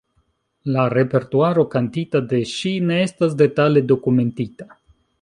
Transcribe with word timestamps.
La 0.77 0.85
repertuaro 0.97 1.67
kantita 1.75 2.23
de 2.33 2.41
ŝi 2.55 2.75
ne 2.89 3.01
estas 3.05 3.39
detale 3.45 3.89
dokumentita. 3.93 4.73